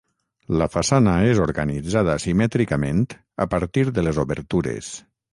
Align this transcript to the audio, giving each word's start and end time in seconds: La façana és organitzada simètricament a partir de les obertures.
La 0.59 0.67
façana 0.75 1.11
és 1.33 1.41
organitzada 1.43 2.15
simètricament 2.23 3.03
a 3.45 3.47
partir 3.51 3.85
de 3.99 4.05
les 4.07 4.21
obertures. 4.23 4.91